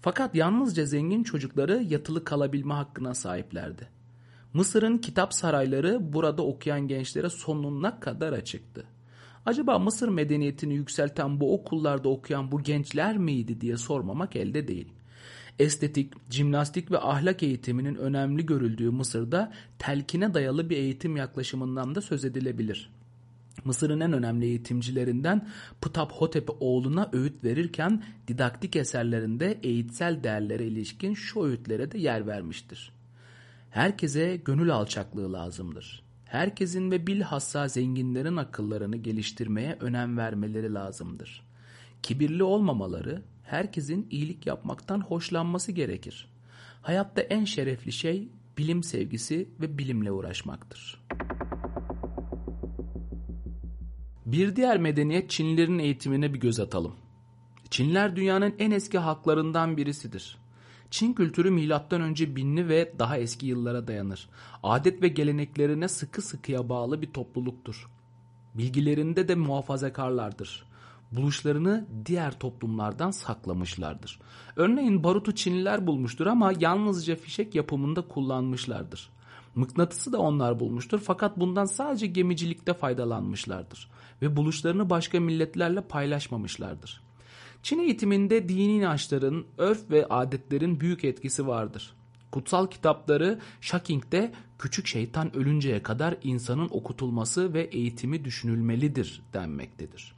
Fakat 0.00 0.34
yalnızca 0.34 0.84
zengin 0.84 1.22
çocukları 1.22 1.82
yatılı 1.82 2.24
kalabilme 2.24 2.74
hakkına 2.74 3.14
sahiplerdi. 3.14 3.88
Mısır'ın 4.54 4.98
kitap 4.98 5.34
sarayları 5.34 6.12
burada 6.12 6.42
okuyan 6.42 6.88
gençlere 6.88 7.28
sonuna 7.28 8.00
kadar 8.00 8.32
açıktı. 8.32 8.84
Acaba 9.46 9.78
Mısır 9.78 10.08
medeniyetini 10.08 10.74
yükselten 10.74 11.40
bu 11.40 11.54
okullarda 11.54 12.08
okuyan 12.08 12.52
bu 12.52 12.62
gençler 12.62 13.18
miydi 13.18 13.60
diye 13.60 13.76
sormamak 13.76 14.36
elde 14.36 14.68
değil. 14.68 14.88
Estetik, 15.58 16.12
jimnastik 16.30 16.90
ve 16.90 16.98
ahlak 16.98 17.42
eğitiminin 17.42 17.94
önemli 17.94 18.46
görüldüğü 18.46 18.90
Mısır'da 18.90 19.52
telkine 19.78 20.34
dayalı 20.34 20.70
bir 20.70 20.76
eğitim 20.76 21.16
yaklaşımından 21.16 21.94
da 21.94 22.00
söz 22.00 22.24
edilebilir. 22.24 22.90
Mısır'ın 23.64 24.00
en 24.00 24.12
önemli 24.12 24.46
eğitimcilerinden 24.46 25.48
Ptah 25.80 26.10
Hotep 26.10 26.50
oğluna 26.60 27.10
öğüt 27.12 27.44
verirken 27.44 28.04
didaktik 28.28 28.76
eserlerinde 28.76 29.58
eğitsel 29.62 30.24
değerlere 30.24 30.66
ilişkin 30.66 31.14
şu 31.14 31.42
öğütlere 31.42 31.92
de 31.92 31.98
yer 31.98 32.26
vermiştir. 32.26 32.92
Herkese 33.70 34.36
gönül 34.44 34.70
alçaklığı 34.70 35.32
lazımdır. 35.32 36.02
Herkesin 36.24 36.90
ve 36.90 37.06
bilhassa 37.06 37.68
zenginlerin 37.68 38.36
akıllarını 38.36 38.96
geliştirmeye 38.96 39.76
önem 39.80 40.18
vermeleri 40.18 40.74
lazımdır. 40.74 41.42
Kibirli 42.02 42.42
olmamaları, 42.42 43.22
herkesin 43.52 44.06
iyilik 44.10 44.46
yapmaktan 44.46 45.00
hoşlanması 45.00 45.72
gerekir. 45.72 46.28
Hayatta 46.82 47.20
en 47.20 47.44
şerefli 47.44 47.92
şey 47.92 48.28
bilim 48.58 48.82
sevgisi 48.82 49.48
ve 49.60 49.78
bilimle 49.78 50.12
uğraşmaktır. 50.12 51.02
Bir 54.26 54.56
diğer 54.56 54.78
medeniyet 54.78 55.30
Çinlilerin 55.30 55.78
eğitimine 55.78 56.34
bir 56.34 56.40
göz 56.40 56.60
atalım. 56.60 56.94
Çinler 57.70 58.16
dünyanın 58.16 58.54
en 58.58 58.70
eski 58.70 58.98
halklarından 58.98 59.76
birisidir. 59.76 60.38
Çin 60.90 61.12
kültürü 61.12 61.50
milattan 61.50 62.00
önce 62.00 62.36
binli 62.36 62.68
ve 62.68 62.92
daha 62.98 63.18
eski 63.18 63.46
yıllara 63.46 63.88
dayanır. 63.88 64.28
Adet 64.62 65.02
ve 65.02 65.08
geleneklerine 65.08 65.88
sıkı 65.88 66.22
sıkıya 66.22 66.68
bağlı 66.68 67.02
bir 67.02 67.12
topluluktur. 67.12 67.88
Bilgilerinde 68.54 69.28
de 69.28 69.34
muhafazakarlardır. 69.34 70.72
Buluşlarını 71.12 71.86
diğer 72.06 72.38
toplumlardan 72.38 73.10
saklamışlardır. 73.10 74.18
Örneğin 74.56 75.04
barutu 75.04 75.34
Çinliler 75.34 75.86
bulmuştur 75.86 76.26
ama 76.26 76.52
yalnızca 76.60 77.16
fişek 77.16 77.54
yapımında 77.54 78.08
kullanmışlardır. 78.08 79.10
Mıknatısı 79.54 80.12
da 80.12 80.18
onlar 80.18 80.60
bulmuştur 80.60 80.98
fakat 80.98 81.40
bundan 81.40 81.64
sadece 81.64 82.06
gemicilikte 82.06 82.74
faydalanmışlardır 82.74 83.90
ve 84.22 84.36
buluşlarını 84.36 84.90
başka 84.90 85.20
milletlerle 85.20 85.80
paylaşmamışlardır. 85.80 87.02
Çin 87.62 87.78
eğitiminde 87.78 88.48
dini 88.48 88.76
inançların, 88.76 89.46
örf 89.58 89.90
ve 89.90 90.06
adetlerin 90.06 90.80
büyük 90.80 91.04
etkisi 91.04 91.46
vardır. 91.46 91.94
Kutsal 92.30 92.66
kitapları 92.66 93.38
Shocking'de 93.60 94.32
küçük 94.58 94.86
şeytan 94.86 95.36
ölünceye 95.36 95.82
kadar 95.82 96.16
insanın 96.22 96.68
okutulması 96.70 97.54
ve 97.54 97.62
eğitimi 97.62 98.24
düşünülmelidir 98.24 99.22
denmektedir. 99.34 100.14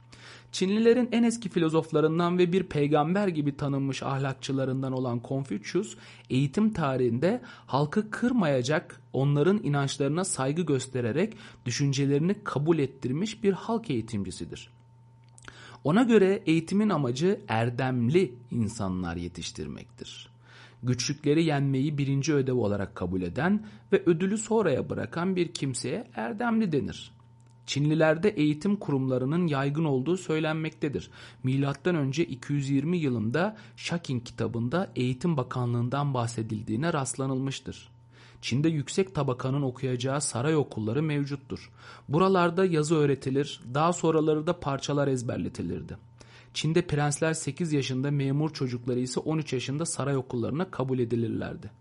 Çinlilerin 0.55 1.09
en 1.11 1.23
eski 1.23 1.49
filozoflarından 1.49 2.37
ve 2.37 2.51
bir 2.51 2.63
peygamber 2.63 3.27
gibi 3.27 3.57
tanınmış 3.57 4.03
ahlakçılarından 4.03 4.93
olan 4.93 5.21
Confucius, 5.27 5.97
eğitim 6.29 6.73
tarihinde 6.73 7.41
halkı 7.45 8.11
kırmayacak, 8.11 9.01
onların 9.13 9.63
inançlarına 9.63 10.23
saygı 10.23 10.61
göstererek 10.61 11.33
düşüncelerini 11.65 12.35
kabul 12.43 12.79
ettirmiş 12.79 13.43
bir 13.43 13.53
halk 13.53 13.89
eğitimcisidir. 13.89 14.69
Ona 15.83 16.03
göre 16.03 16.43
eğitimin 16.45 16.89
amacı 16.89 17.39
erdemli 17.47 18.35
insanlar 18.51 19.15
yetiştirmektir. 19.15 20.29
Güçlükleri 20.83 21.43
yenmeyi 21.43 21.97
birinci 21.97 22.33
ödev 22.33 22.55
olarak 22.55 22.95
kabul 22.95 23.21
eden 23.21 23.65
ve 23.93 24.03
ödülü 24.05 24.37
sonraya 24.37 24.89
bırakan 24.89 25.35
bir 25.35 25.53
kimseye 25.53 26.07
erdemli 26.15 26.71
denir. 26.71 27.15
Çinlilerde 27.65 28.29
eğitim 28.29 28.75
kurumlarının 28.75 29.47
yaygın 29.47 29.85
olduğu 29.85 30.17
söylenmektedir. 30.17 31.09
Milattan 31.43 31.95
önce 31.95 32.25
220 32.25 32.97
yılında 32.97 33.57
Shaking 33.75 34.23
kitabında 34.23 34.91
Eğitim 34.95 35.37
Bakanlığından 35.37 36.13
bahsedildiğine 36.13 36.93
rastlanılmıştır. 36.93 37.89
Çin'de 38.41 38.69
yüksek 38.69 39.15
tabakanın 39.15 39.61
okuyacağı 39.61 40.21
saray 40.21 40.55
okulları 40.55 41.03
mevcuttur. 41.03 41.71
Buralarda 42.09 42.65
yazı 42.65 42.95
öğretilir, 42.95 43.61
daha 43.73 43.93
sonraları 43.93 44.47
da 44.47 44.59
parçalar 44.59 45.07
ezberletilirdi. 45.07 45.97
Çin'de 46.53 46.81
prensler 46.81 47.33
8 47.33 47.73
yaşında 47.73 48.11
memur 48.11 48.53
çocukları 48.53 48.99
ise 48.99 49.19
13 49.19 49.53
yaşında 49.53 49.85
saray 49.85 50.17
okullarına 50.17 50.71
kabul 50.71 50.99
edilirlerdi. 50.99 51.71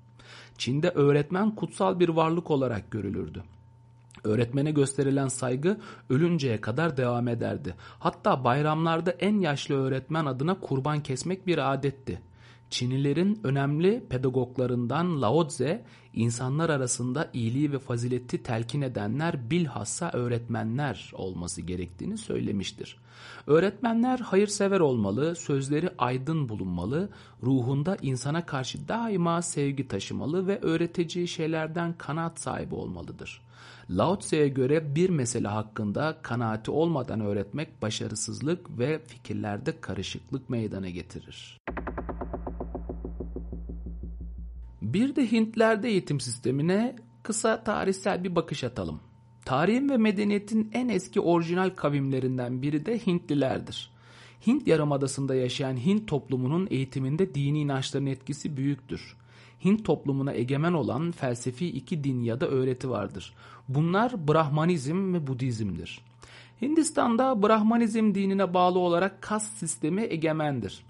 Çin'de 0.58 0.90
öğretmen 0.90 1.54
kutsal 1.54 2.00
bir 2.00 2.08
varlık 2.08 2.50
olarak 2.50 2.90
görülürdü. 2.90 3.42
Öğretmene 4.24 4.70
gösterilen 4.70 5.28
saygı 5.28 5.76
ölünceye 6.10 6.60
kadar 6.60 6.96
devam 6.96 7.28
ederdi. 7.28 7.74
Hatta 7.98 8.44
bayramlarda 8.44 9.10
en 9.10 9.40
yaşlı 9.40 9.74
öğretmen 9.74 10.26
adına 10.26 10.60
kurban 10.60 11.02
kesmek 11.02 11.46
bir 11.46 11.72
adetti. 11.72 12.20
Çinlilerin 12.74 13.40
önemli 13.44 14.04
pedagoglarından 14.10 15.22
Lao 15.22 15.46
Tse, 15.46 15.84
insanlar 16.12 16.70
arasında 16.70 17.30
iyiliği 17.32 17.72
ve 17.72 17.78
fazileti 17.78 18.42
telkin 18.42 18.82
edenler 18.82 19.50
bilhassa 19.50 20.10
öğretmenler 20.12 21.12
olması 21.14 21.62
gerektiğini 21.62 22.18
söylemiştir. 22.18 22.96
Öğretmenler 23.46 24.18
hayırsever 24.18 24.80
olmalı, 24.80 25.36
sözleri 25.36 25.90
aydın 25.98 26.48
bulunmalı, 26.48 27.08
ruhunda 27.42 27.96
insana 28.02 28.46
karşı 28.46 28.88
daima 28.88 29.42
sevgi 29.42 29.88
taşımalı 29.88 30.46
ve 30.46 30.58
öğreteceği 30.60 31.28
şeylerden 31.28 31.94
kanaat 31.98 32.40
sahibi 32.40 32.74
olmalıdır. 32.74 33.40
Lao 33.90 34.18
Tse'ye 34.18 34.48
göre 34.48 34.94
bir 34.94 35.10
mesele 35.10 35.48
hakkında 35.48 36.18
kanaati 36.22 36.70
olmadan 36.70 37.20
öğretmek 37.20 37.82
başarısızlık 37.82 38.78
ve 38.78 38.98
fikirlerde 39.06 39.80
karışıklık 39.80 40.50
meydana 40.50 40.90
getirir. 40.90 41.60
Bir 44.94 45.16
de 45.16 45.32
Hintlerde 45.32 45.88
eğitim 45.88 46.20
sistemine 46.20 46.96
kısa 47.22 47.64
tarihsel 47.64 48.24
bir 48.24 48.36
bakış 48.36 48.64
atalım. 48.64 49.00
Tarihin 49.44 49.88
ve 49.88 49.96
medeniyetin 49.96 50.70
en 50.72 50.88
eski 50.88 51.20
orijinal 51.20 51.70
kavimlerinden 51.70 52.62
biri 52.62 52.86
de 52.86 53.06
Hintlilerdir. 53.06 53.90
Hint 54.46 54.68
Yarımadası'nda 54.68 55.34
yaşayan 55.34 55.76
Hint 55.76 56.08
toplumunun 56.08 56.68
eğitiminde 56.70 57.34
dini 57.34 57.60
inançların 57.60 58.06
etkisi 58.06 58.56
büyüktür. 58.56 59.16
Hint 59.64 59.84
toplumuna 59.84 60.32
egemen 60.32 60.72
olan 60.72 61.10
felsefi 61.10 61.66
iki 61.66 62.04
din 62.04 62.22
ya 62.22 62.40
da 62.40 62.48
öğreti 62.48 62.90
vardır. 62.90 63.34
Bunlar 63.68 64.28
Brahmanizm 64.28 65.14
ve 65.14 65.26
Budizm'dir. 65.26 66.00
Hindistan'da 66.62 67.42
Brahmanizm 67.42 68.14
dinine 68.14 68.54
bağlı 68.54 68.78
olarak 68.78 69.22
kas 69.22 69.50
sistemi 69.50 70.02
egemendir. 70.02 70.84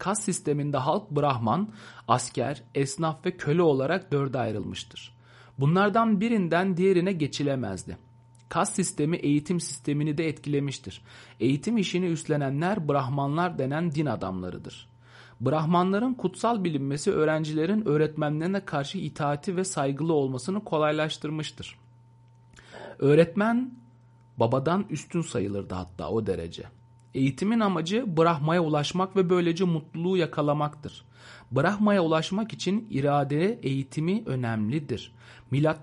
Kas 0.00 0.22
sisteminde 0.22 0.76
halk 0.76 1.10
Brahman, 1.10 1.68
asker, 2.08 2.62
esnaf 2.74 3.26
ve 3.26 3.36
köle 3.36 3.62
olarak 3.62 4.12
dörde 4.12 4.38
ayrılmıştır. 4.38 5.14
Bunlardan 5.58 6.20
birinden 6.20 6.76
diğerine 6.76 7.12
geçilemezdi. 7.12 7.98
Kas 8.48 8.72
sistemi 8.72 9.16
eğitim 9.16 9.60
sistemini 9.60 10.18
de 10.18 10.28
etkilemiştir. 10.28 11.02
Eğitim 11.40 11.76
işini 11.76 12.06
üstlenenler 12.06 12.88
Brahmanlar 12.88 13.58
denen 13.58 13.92
din 13.92 14.06
adamlarıdır. 14.06 14.88
Brahmanların 15.40 16.14
kutsal 16.14 16.64
bilinmesi 16.64 17.12
öğrencilerin 17.12 17.88
öğretmenlerine 17.88 18.64
karşı 18.64 18.98
itaati 18.98 19.56
ve 19.56 19.64
saygılı 19.64 20.12
olmasını 20.12 20.64
kolaylaştırmıştır. 20.64 21.78
Öğretmen 22.98 23.74
babadan 24.36 24.86
üstün 24.90 25.22
sayılırdı 25.22 25.74
hatta 25.74 26.10
o 26.10 26.26
derece. 26.26 26.79
Eğitimin 27.14 27.60
amacı 27.60 28.16
Brahma'ya 28.16 28.62
ulaşmak 28.62 29.16
ve 29.16 29.30
böylece 29.30 29.64
mutluluğu 29.64 30.16
yakalamaktır. 30.16 31.04
Brahma'ya 31.52 32.02
ulaşmak 32.02 32.52
için 32.52 32.88
irade 32.90 33.60
eğitimi 33.62 34.22
önemlidir. 34.26 35.12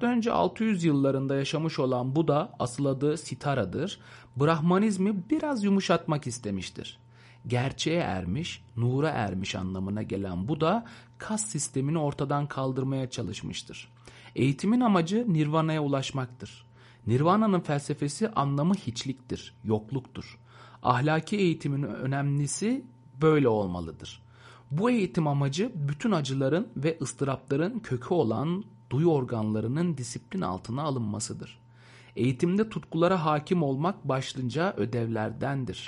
Önce 0.01 0.31
600 0.31 0.83
yıllarında 0.83 1.35
yaşamış 1.35 1.79
olan 1.79 2.15
Buda 2.15 2.51
asıl 2.59 2.85
adı 2.85 3.17
Sitara'dır. 3.17 3.99
Brahmanizmi 4.37 5.29
biraz 5.29 5.63
yumuşatmak 5.63 6.27
istemiştir. 6.27 6.99
Gerçeğe 7.47 7.99
ermiş, 7.99 8.63
nura 8.77 9.09
ermiş 9.09 9.55
anlamına 9.55 10.03
gelen 10.03 10.47
Buda 10.47 10.85
kas 11.17 11.45
sistemini 11.45 11.99
ortadan 11.99 12.47
kaldırmaya 12.47 13.09
çalışmıştır. 13.09 13.89
Eğitimin 14.35 14.81
amacı 14.81 15.25
Nirvana'ya 15.27 15.83
ulaşmaktır. 15.83 16.66
Nirvana'nın 17.07 17.59
felsefesi 17.59 18.29
anlamı 18.29 18.75
hiçliktir, 18.75 19.53
yokluktur. 19.63 20.39
Ahlaki 20.83 21.37
eğitimin 21.37 21.83
önemlisi 21.83 22.85
böyle 23.21 23.47
olmalıdır. 23.47 24.21
Bu 24.71 24.89
eğitim 24.89 25.27
amacı 25.27 25.71
bütün 25.75 26.11
acıların 26.11 26.67
ve 26.77 26.97
ıstırapların 27.01 27.79
kökü 27.79 28.13
olan 28.13 28.63
duyu 28.89 29.07
organlarının 29.07 29.97
disiplin 29.97 30.41
altına 30.41 30.83
alınmasıdır. 30.83 31.59
Eğitimde 32.15 32.69
tutkulara 32.69 33.25
hakim 33.25 33.63
olmak 33.63 34.07
başlıca 34.07 34.73
ödevlerdendir. 34.77 35.87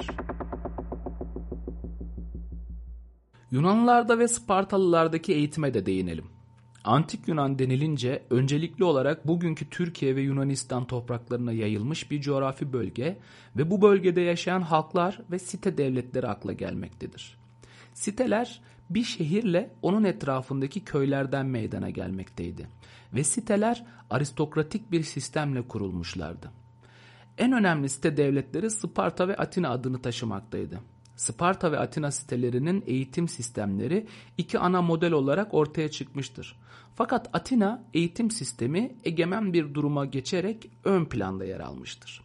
Yunanlılarda 3.52 4.20
ve 4.20 4.28
Spartalılardaki 4.28 5.34
eğitime 5.34 5.74
de 5.74 5.86
değinelim. 5.86 6.39
Antik 6.84 7.28
Yunan 7.28 7.60
denilince 7.60 8.24
öncelikli 8.30 8.84
olarak 8.84 9.28
bugünkü 9.28 9.70
Türkiye 9.70 10.16
ve 10.16 10.22
Yunanistan 10.22 10.88
topraklarına 10.88 11.52
yayılmış 11.52 12.12
bir 12.12 12.22
coğrafi 12.22 12.74
bölge 12.74 13.18
ve 13.58 13.72
bu 13.72 13.82
bölgede 13.82 14.22
yaşayan 14.22 14.62
halklar 14.62 15.22
ve 15.32 15.40
site 15.40 15.78
devletleri 15.78 16.28
akla 16.28 16.54
gelmektedir. 16.54 17.38
Siteler 17.94 18.62
bir 18.90 19.04
şehirle 19.04 19.72
onun 19.82 20.04
etrafındaki 20.04 20.86
köylerden 20.86 21.46
meydana 21.46 21.90
gelmekteydi 21.90 22.68
ve 23.14 23.24
siteler 23.24 23.86
aristokratik 24.10 24.92
bir 24.92 25.04
sistemle 25.04 25.68
kurulmuşlardı. 25.68 26.52
En 27.38 27.52
önemli 27.52 27.90
site 27.90 28.18
devletleri 28.18 28.72
Sparta 28.72 29.28
ve 29.28 29.36
Atina 29.36 29.70
adını 29.70 30.02
taşımaktaydı. 30.02 30.80
Sparta 31.20 31.72
ve 31.72 31.80
Atina 31.80 32.12
sitelerinin 32.12 32.84
eğitim 32.88 33.28
sistemleri 33.28 34.08
iki 34.38 34.60
ana 34.60 34.82
model 34.82 35.12
olarak 35.12 35.54
ortaya 35.54 35.92
çıkmıştır. 35.92 36.56
Fakat 36.96 37.30
Atina 37.34 37.84
eğitim 37.94 38.32
sistemi 38.32 38.96
egemen 39.04 39.54
bir 39.54 39.74
duruma 39.74 40.06
geçerek 40.06 40.70
ön 40.84 41.06
planda 41.06 41.46
yer 41.46 41.60
almıştır. 41.60 42.22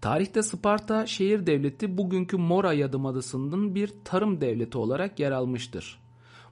Tarihte 0.00 0.42
Sparta 0.42 1.06
şehir 1.06 1.46
devleti 1.46 1.98
bugünkü 1.98 2.36
Mora 2.36 2.72
Yarımadası'nın 2.72 3.74
bir 3.74 3.92
tarım 4.04 4.40
devleti 4.40 4.78
olarak 4.78 5.20
yer 5.20 5.30
almıştır. 5.30 5.98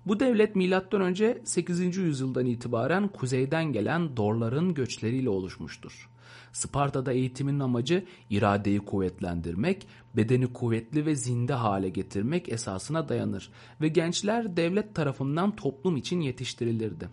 Bu 0.06 0.20
devlet 0.20 0.56
M.Ö. 0.56 1.34
8. 1.44 1.96
yüzyıldan 1.96 2.46
itibaren 2.46 3.08
kuzeyden 3.08 3.72
gelen 3.72 4.16
Dorların 4.16 4.74
göçleriyle 4.74 5.30
oluşmuştur. 5.30 6.08
Sparta'da 6.52 7.12
eğitimin 7.12 7.60
amacı 7.60 8.04
iradeyi 8.30 8.78
kuvvetlendirmek, 8.78 9.86
bedeni 10.16 10.52
kuvvetli 10.52 11.06
ve 11.06 11.14
zinde 11.14 11.54
hale 11.54 11.88
getirmek 11.88 12.48
esasına 12.48 13.08
dayanır 13.08 13.50
ve 13.80 13.88
gençler 13.88 14.56
devlet 14.56 14.94
tarafından 14.94 15.56
toplum 15.56 15.96
için 15.96 16.20
yetiştirilirdi. 16.20 17.08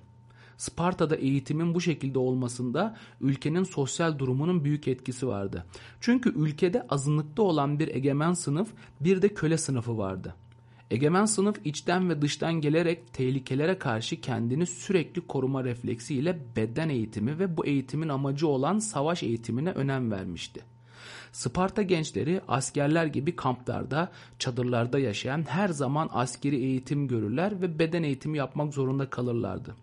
Sparta'da 0.57 1.15
eğitimin 1.15 1.75
bu 1.75 1.81
şekilde 1.81 2.19
olmasında 2.19 2.97
ülkenin 3.21 3.63
sosyal 3.63 4.19
durumunun 4.19 4.63
büyük 4.63 4.87
etkisi 4.87 5.27
vardı. 5.27 5.65
Çünkü 5.99 6.33
ülkede 6.35 6.87
azınlıkta 6.89 7.41
olan 7.41 7.79
bir 7.79 7.95
egemen 7.95 8.33
sınıf 8.33 8.69
bir 8.99 9.21
de 9.21 9.33
köle 9.33 9.57
sınıfı 9.57 9.97
vardı. 9.97 10.35
Egemen 10.91 11.25
sınıf 11.25 11.59
içten 11.65 12.09
ve 12.09 12.21
dıştan 12.21 12.53
gelerek 12.53 13.13
tehlikelere 13.13 13.79
karşı 13.79 14.21
kendini 14.21 14.65
sürekli 14.65 15.21
koruma 15.21 15.63
refleksiyle 15.63 16.39
beden 16.55 16.89
eğitimi 16.89 17.39
ve 17.39 17.57
bu 17.57 17.65
eğitimin 17.65 18.09
amacı 18.09 18.47
olan 18.47 18.79
savaş 18.79 19.23
eğitimine 19.23 19.71
önem 19.71 20.11
vermişti. 20.11 20.63
Sparta 21.31 21.81
gençleri 21.81 22.41
askerler 22.47 23.05
gibi 23.05 23.35
kamplarda, 23.35 24.11
çadırlarda 24.39 24.99
yaşayan 24.99 25.45
her 25.49 25.69
zaman 25.69 26.09
askeri 26.11 26.55
eğitim 26.55 27.07
görürler 27.07 27.61
ve 27.61 27.79
beden 27.79 28.03
eğitimi 28.03 28.37
yapmak 28.37 28.73
zorunda 28.73 29.09
kalırlardı. 29.09 29.75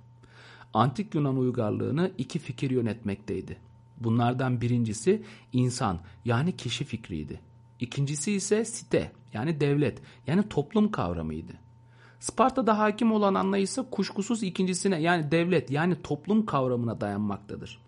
Antik 0.74 1.14
Yunan 1.14 1.36
uygarlığını 1.36 2.12
iki 2.18 2.38
fikir 2.38 2.70
yönetmekteydi. 2.70 3.56
Bunlardan 4.00 4.60
birincisi 4.60 5.22
insan 5.52 6.00
yani 6.24 6.56
kişi 6.56 6.84
fikriydi. 6.84 7.40
İkincisi 7.80 8.32
ise 8.32 8.64
site 8.64 9.12
yani 9.34 9.60
devlet 9.60 10.02
yani 10.26 10.48
toplum 10.48 10.90
kavramıydı. 10.90 11.52
Sparta'da 12.20 12.78
hakim 12.78 13.12
olan 13.12 13.34
anlayış 13.34 13.70
ise 13.70 13.82
kuşkusuz 13.90 14.42
ikincisine 14.42 15.00
yani 15.00 15.30
devlet 15.30 15.70
yani 15.70 16.02
toplum 16.02 16.46
kavramına 16.46 17.00
dayanmaktadır. 17.00 17.78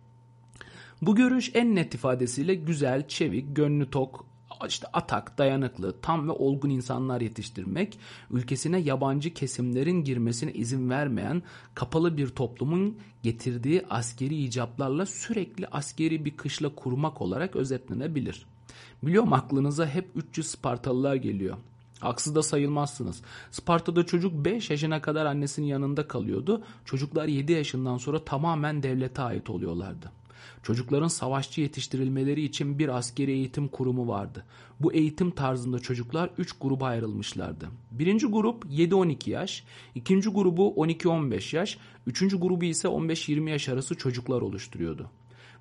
Bu 1.03 1.15
görüş 1.15 1.51
en 1.55 1.75
net 1.75 1.95
ifadesiyle 1.95 2.55
güzel, 2.55 3.09
çevik, 3.09 3.57
gönlü 3.57 3.91
tok, 3.91 4.27
işte 4.69 4.87
atak, 4.93 5.39
dayanıklı, 5.39 6.01
tam 6.01 6.29
ve 6.29 6.33
olgun 6.33 6.71
insanlar 6.71 7.21
yetiştirmek, 7.21 7.99
ülkesine 8.31 8.79
yabancı 8.79 9.35
kesimlerin 9.35 10.05
girmesine 10.05 10.53
izin 10.53 10.91
vermeyen 10.91 11.43
kapalı 11.75 12.17
bir 12.17 12.29
toplumun 12.29 12.99
getirdiği 13.23 13.83
askeri 13.91 14.37
icaplarla 14.37 15.07
sürekli 15.07 15.67
askeri 15.67 16.25
bir 16.25 16.37
kışla 16.37 16.75
kurmak 16.75 17.23
olarak 17.23 17.57
özetlenebilir. 17.57 18.47
Biliyorum 19.03 19.33
aklınıza 19.33 19.87
hep 19.87 20.11
300 20.15 20.47
Spartalılar 20.47 21.15
geliyor. 21.15 21.57
Haksız 22.01 22.35
da 22.35 22.43
sayılmazsınız. 22.43 23.23
Sparta'da 23.51 24.07
çocuk 24.07 24.45
5 24.45 24.71
yaşına 24.71 25.03
kadar 25.03 25.27
annesinin 25.27 25.67
yanında 25.67 26.09
kalıyordu. 26.09 26.63
Çocuklar 26.85 27.29
7 27.29 27.53
yaşından 27.53 27.99
sonra 27.99 28.25
tamamen 28.25 28.83
devlete 28.83 29.23
ait 29.23 29.51
oluyorlardı. 29.51 30.13
Çocukların 30.63 31.09
savaşçı 31.09 31.61
yetiştirilmeleri 31.61 32.43
için 32.43 32.79
bir 32.79 32.89
askeri 32.89 33.31
eğitim 33.33 33.69
kurumu 33.69 34.09
vardı. 34.09 34.45
Bu 34.81 34.93
eğitim 34.93 35.31
tarzında 35.31 35.79
çocuklar 35.79 36.31
3 36.39 36.53
gruba 36.61 36.87
ayrılmışlardı. 36.87 37.69
Birinci 37.91 38.27
grup 38.27 38.65
7-12 38.65 39.31
yaş, 39.31 39.65
ikinci 39.95 40.29
grubu 40.31 40.75
12-15 40.77 41.57
yaş, 41.57 41.79
üçüncü 42.07 42.41
grubu 42.41 42.65
ise 42.65 42.89
15-20 42.89 43.51
yaş 43.51 43.69
arası 43.69 43.95
çocuklar 43.95 44.41
oluşturuyordu. 44.41 45.11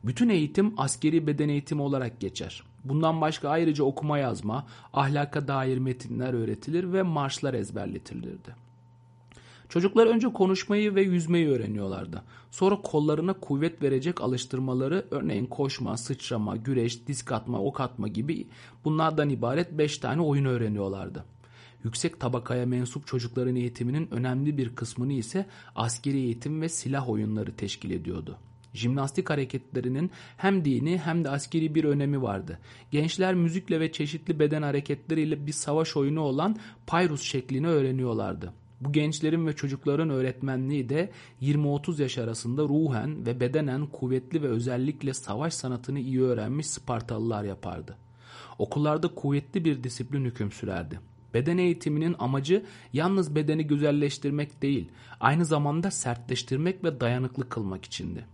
Bütün 0.04 0.30
eğitim 0.30 0.74
askeri 0.78 1.28
beden 1.28 1.50
eğitimi 1.50 1.82
olarak 1.82 2.20
geçer. 2.20 2.64
Bundan 2.86 3.22
başka 3.22 3.50
ayrıca 3.50 3.84
okuma 3.84 4.18
yazma, 4.18 4.68
ahlaka 4.94 5.48
dair 5.48 5.78
metinler 5.78 6.34
öğretilir 6.34 6.94
ve 6.94 7.02
marşlar 7.02 7.54
ezberletilirdi. 7.54 8.66
Çocuklar 9.70 10.08
önce 10.08 10.34
konuşmayı 10.34 10.96
ve 10.96 11.02
yüzmeyi 11.02 11.50
öğreniyorlardı. 11.50 12.24
Sonra 12.52 12.82
kollarına 12.82 13.34
kuvvet 13.34 13.82
verecek 13.84 14.22
alıştırmaları 14.22 15.06
örneğin 15.12 15.46
koşma, 15.46 15.98
sıçrama, 15.98 16.56
güreş, 16.56 17.08
disk 17.08 17.32
atma, 17.32 17.60
ok 17.60 17.80
atma 17.82 18.08
gibi 18.08 18.48
bunlardan 18.86 19.30
ibaret 19.30 19.72
5 19.72 19.98
tane 19.98 20.22
oyun 20.22 20.46
öğreniyorlardı. 20.46 21.26
Yüksek 21.84 22.20
tabakaya 22.20 22.66
mensup 22.66 23.08
çocukların 23.08 23.56
eğitiminin 23.56 24.08
önemli 24.12 24.58
bir 24.58 24.76
kısmını 24.76 25.14
ise 25.14 25.46
askeri 25.76 26.18
eğitim 26.18 26.62
ve 26.62 26.70
silah 26.70 27.10
oyunları 27.10 27.56
teşkil 27.56 27.92
ediyordu. 27.92 28.38
Jimnastik 28.76 29.30
hareketlerinin 29.30 30.12
hem 30.38 30.66
dini 30.66 30.98
hem 30.98 31.24
de 31.24 31.30
askeri 31.30 31.76
bir 31.76 31.84
önemi 31.84 32.22
vardı. 32.22 32.60
Gençler 32.92 33.36
müzikle 33.36 33.80
ve 33.80 33.92
çeşitli 33.92 34.40
beden 34.40 34.62
hareketleriyle 34.62 35.48
bir 35.48 35.52
savaş 35.52 35.98
oyunu 35.98 36.22
olan 36.22 36.58
Pyrus 36.88 37.22
şeklini 37.22 37.68
öğreniyorlardı. 37.68 38.54
Bu 38.82 38.92
gençlerin 38.92 39.48
ve 39.48 39.56
çocukların 39.56 40.10
öğretmenliği 40.10 40.90
de 40.90 41.12
20-30 41.42 42.02
yaş 42.02 42.18
arasında 42.18 42.64
ruhen 42.64 43.26
ve 43.26 43.40
bedenen 43.40 43.88
kuvvetli 43.88 44.42
ve 44.42 44.48
özellikle 44.48 45.14
savaş 45.14 45.54
sanatını 45.54 46.00
iyi 46.00 46.22
öğrenmiş 46.22 46.68
Spartalılar 46.68 47.44
yapardı. 47.44 47.98
Okullarda 48.60 49.08
kuvvetli 49.08 49.66
bir 49.66 49.84
disiplin 49.84 50.26
hüküm 50.26 50.52
sürerdi. 50.52 51.00
Beden 51.34 51.58
eğitiminin 51.58 52.16
amacı 52.20 52.66
yalnız 52.94 53.36
bedeni 53.36 53.68
güzelleştirmek 53.68 54.62
değil, 54.62 54.92
aynı 55.20 55.46
zamanda 55.46 55.92
sertleştirmek 55.92 56.84
ve 56.84 57.00
dayanıklı 57.00 57.50
kılmak 57.50 57.86
içindi. 57.86 58.26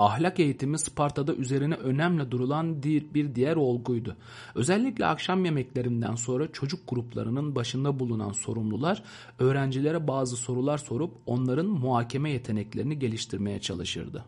Ahlak 0.00 0.40
eğitimi 0.40 0.78
Sparta'da 0.78 1.34
üzerine 1.34 1.74
önemli 1.74 2.30
durulan 2.30 2.82
bir 2.82 3.34
diğer 3.34 3.56
olguydu. 3.56 4.16
Özellikle 4.54 5.06
akşam 5.06 5.44
yemeklerinden 5.44 6.14
sonra 6.14 6.52
çocuk 6.52 6.80
gruplarının 6.88 7.54
başında 7.54 7.98
bulunan 7.98 8.32
sorumlular 8.32 9.02
öğrencilere 9.38 10.08
bazı 10.08 10.36
sorular 10.36 10.78
sorup 10.78 11.14
onların 11.26 11.66
muhakeme 11.66 12.30
yeteneklerini 12.30 12.98
geliştirmeye 12.98 13.60
çalışırdı. 13.60 14.24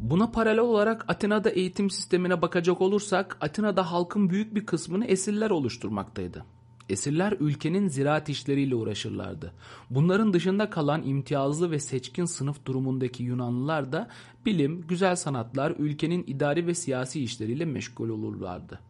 Buna 0.00 0.30
paralel 0.30 0.58
olarak 0.58 1.04
Atina'da 1.08 1.50
eğitim 1.50 1.90
sistemine 1.90 2.42
bakacak 2.42 2.80
olursak 2.80 3.36
Atina'da 3.40 3.92
halkın 3.92 4.30
büyük 4.30 4.54
bir 4.54 4.66
kısmını 4.66 5.04
esirler 5.04 5.50
oluşturmaktaydı. 5.50 6.44
Esirler 6.88 7.32
ülkenin 7.40 7.88
ziraat 7.88 8.28
işleriyle 8.28 8.74
uğraşırlardı. 8.74 9.52
Bunların 9.90 10.32
dışında 10.32 10.70
kalan 10.70 11.02
imtiyazlı 11.02 11.70
ve 11.70 11.78
seçkin 11.78 12.24
sınıf 12.24 12.64
durumundaki 12.64 13.22
Yunanlılar 13.22 13.92
da 13.92 14.08
bilim, 14.46 14.84
güzel 14.88 15.16
sanatlar, 15.16 15.74
ülkenin 15.78 16.24
idari 16.26 16.66
ve 16.66 16.74
siyasi 16.74 17.22
işleriyle 17.22 17.64
meşgul 17.64 18.08
olurlardı. 18.08 18.80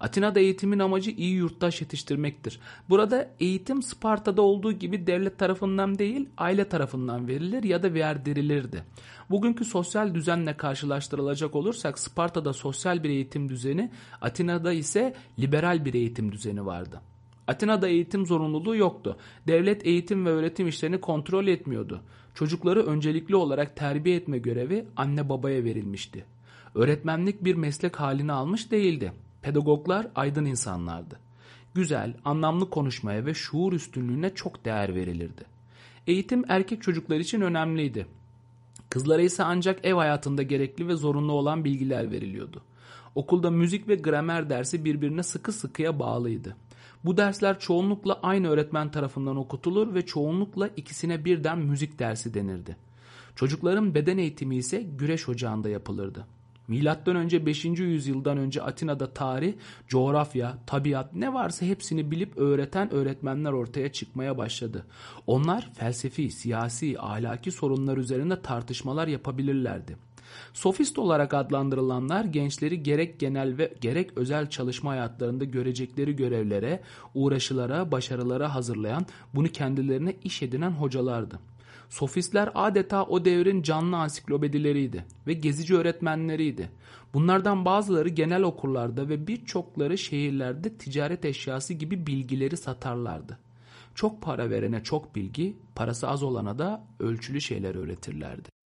Atina'da 0.00 0.40
eğitimin 0.40 0.78
amacı 0.78 1.10
iyi 1.10 1.34
yurttaş 1.34 1.80
yetiştirmektir. 1.80 2.60
Burada 2.88 3.30
eğitim 3.40 3.82
Sparta'da 3.82 4.42
olduğu 4.42 4.72
gibi 4.72 5.06
devlet 5.06 5.38
tarafından 5.38 5.98
değil 5.98 6.28
aile 6.38 6.68
tarafından 6.68 7.28
verilir 7.28 7.62
ya 7.62 7.82
da 7.82 7.94
verdirilirdi. 7.94 8.84
Bugünkü 9.30 9.64
sosyal 9.64 10.14
düzenle 10.14 10.56
karşılaştırılacak 10.56 11.54
olursak 11.54 11.98
Sparta'da 11.98 12.52
sosyal 12.52 13.02
bir 13.02 13.10
eğitim 13.10 13.48
düzeni, 13.48 13.90
Atina'da 14.20 14.72
ise 14.72 15.14
liberal 15.38 15.84
bir 15.84 15.94
eğitim 15.94 16.32
düzeni 16.32 16.66
vardı. 16.66 17.00
Atina'da 17.48 17.88
eğitim 17.88 18.26
zorunluluğu 18.26 18.76
yoktu. 18.76 19.16
Devlet 19.46 19.86
eğitim 19.86 20.26
ve 20.26 20.30
öğretim 20.30 20.68
işlerini 20.68 21.00
kontrol 21.00 21.46
etmiyordu. 21.46 22.02
Çocukları 22.34 22.86
öncelikli 22.86 23.36
olarak 23.36 23.76
terbiye 23.76 24.16
etme 24.16 24.38
görevi 24.38 24.86
anne 24.96 25.28
babaya 25.28 25.64
verilmişti. 25.64 26.24
Öğretmenlik 26.74 27.44
bir 27.44 27.54
meslek 27.54 28.00
halini 28.00 28.32
almış 28.32 28.70
değildi. 28.70 29.12
Pedagoglar 29.42 30.08
aydın 30.14 30.44
insanlardı. 30.44 31.18
Güzel, 31.74 32.14
anlamlı 32.24 32.70
konuşmaya 32.70 33.26
ve 33.26 33.34
şuur 33.34 33.72
üstünlüğüne 33.72 34.34
çok 34.34 34.64
değer 34.64 34.94
verilirdi. 34.94 35.44
Eğitim 36.06 36.44
erkek 36.48 36.82
çocuklar 36.82 37.18
için 37.18 37.40
önemliydi. 37.40 38.06
Kızlara 38.90 39.22
ise 39.22 39.42
ancak 39.42 39.84
ev 39.84 39.94
hayatında 39.94 40.42
gerekli 40.42 40.88
ve 40.88 40.94
zorunlu 40.94 41.32
olan 41.32 41.64
bilgiler 41.64 42.10
veriliyordu. 42.10 42.62
Okulda 43.14 43.50
müzik 43.50 43.88
ve 43.88 43.94
gramer 43.94 44.50
dersi 44.50 44.84
birbirine 44.84 45.22
sıkı 45.22 45.52
sıkıya 45.52 45.98
bağlıydı. 45.98 46.56
Bu 47.04 47.16
dersler 47.16 47.58
çoğunlukla 47.58 48.20
aynı 48.22 48.48
öğretmen 48.48 48.90
tarafından 48.90 49.36
okutulur 49.36 49.94
ve 49.94 50.06
çoğunlukla 50.06 50.68
ikisine 50.68 51.24
birden 51.24 51.58
müzik 51.58 51.98
dersi 51.98 52.34
denirdi. 52.34 52.76
Çocukların 53.36 53.94
beden 53.94 54.18
eğitimi 54.18 54.56
ise 54.56 54.82
güreş 54.82 55.28
ocağında 55.28 55.68
yapılırdı. 55.68 56.26
Milattan 56.68 57.16
önce 57.16 57.46
5. 57.46 57.64
yüzyıldan 57.64 58.38
önce 58.38 58.62
Atina'da 58.62 59.14
tarih, 59.14 59.54
coğrafya, 59.88 60.58
tabiat 60.66 61.14
ne 61.14 61.34
varsa 61.34 61.66
hepsini 61.66 62.10
bilip 62.10 62.38
öğreten 62.38 62.94
öğretmenler 62.94 63.52
ortaya 63.52 63.92
çıkmaya 63.92 64.38
başladı. 64.38 64.86
Onlar 65.26 65.70
felsefi, 65.74 66.30
siyasi, 66.30 67.00
ahlaki 67.00 67.50
sorunlar 67.50 67.96
üzerinde 67.96 68.42
tartışmalar 68.42 69.08
yapabilirlerdi. 69.08 70.07
Sofist 70.52 70.98
olarak 70.98 71.34
adlandırılanlar 71.34 72.24
gençleri 72.24 72.82
gerek 72.82 73.20
genel 73.20 73.58
ve 73.58 73.74
gerek 73.80 74.10
özel 74.16 74.50
çalışma 74.50 74.90
hayatlarında 74.90 75.44
görecekleri 75.44 76.16
görevlere, 76.16 76.80
uğraşılara, 77.14 77.92
başarılara 77.92 78.54
hazırlayan, 78.54 79.06
bunu 79.34 79.48
kendilerine 79.48 80.16
iş 80.24 80.42
edinen 80.42 80.70
hocalardı. 80.70 81.38
Sofistler 81.88 82.50
adeta 82.54 83.04
o 83.04 83.24
devrin 83.24 83.62
canlı 83.62 83.96
ansiklopedileriydi 83.96 85.04
ve 85.26 85.32
gezici 85.32 85.76
öğretmenleriydi. 85.76 86.70
Bunlardan 87.14 87.64
bazıları 87.64 88.08
genel 88.08 88.42
okullarda 88.42 89.08
ve 89.08 89.26
birçokları 89.26 89.98
şehirlerde 89.98 90.74
ticaret 90.74 91.24
eşyası 91.24 91.74
gibi 91.74 92.06
bilgileri 92.06 92.56
satarlardı. 92.56 93.38
Çok 93.94 94.22
para 94.22 94.50
verene 94.50 94.82
çok 94.82 95.16
bilgi, 95.16 95.56
parası 95.74 96.08
az 96.08 96.22
olana 96.22 96.58
da 96.58 96.84
ölçülü 97.00 97.40
şeyler 97.40 97.74
öğretirlerdi. 97.74 98.57